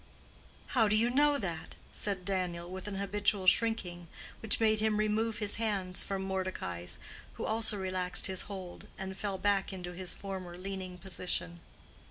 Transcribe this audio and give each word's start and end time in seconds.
"How 0.73 0.87
do 0.87 0.95
you 0.95 1.11
know 1.11 1.37
that?" 1.37 1.75
said 1.91 2.25
Daniel, 2.25 2.67
with 2.67 2.87
an 2.87 2.95
habitual 2.95 3.45
shrinking 3.45 4.07
which 4.39 4.59
made 4.59 4.79
him 4.79 4.97
remove 4.97 5.37
his 5.37 5.57
hands 5.57 6.03
from 6.03 6.23
Mordecai's, 6.23 6.97
who 7.33 7.45
also 7.45 7.77
relaxed 7.77 8.25
his 8.25 8.41
hold, 8.49 8.87
and 8.97 9.15
fell 9.15 9.37
back 9.37 9.71
into 9.71 9.91
his 9.93 10.15
former 10.15 10.57
leaning 10.57 10.97
position. 10.97 11.59